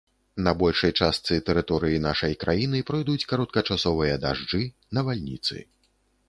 На 0.45 0.51
большай 0.61 0.91
частцы 1.07 1.35
тэрыторыі 1.49 1.99
нашай 2.05 2.33
краіны 2.43 2.81
пройдуць 2.89 3.27
кароткачасовыя 3.35 4.17
дажджы, 4.25 4.63
навальніцы. 5.01 5.55